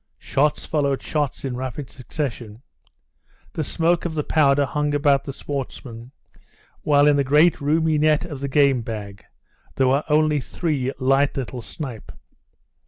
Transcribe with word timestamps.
Shots 0.17 0.65
followed 0.65 0.99
shots 1.03 1.45
in 1.45 1.55
rapid 1.55 1.91
succession. 1.91 2.63
The 3.53 3.63
smoke 3.63 4.03
of 4.03 4.15
the 4.15 4.23
powder 4.23 4.65
hung 4.65 4.95
about 4.95 5.25
the 5.25 5.31
sportsmen, 5.31 6.11
while 6.81 7.05
in 7.05 7.17
the 7.17 7.23
great 7.23 7.61
roomy 7.61 7.99
net 7.99 8.25
of 8.25 8.39
the 8.39 8.47
game 8.47 8.81
bag 8.81 9.23
there 9.75 9.87
were 9.89 10.03
only 10.09 10.39
three 10.39 10.91
light 10.97 11.37
little 11.37 11.61
snipe. 11.61 12.11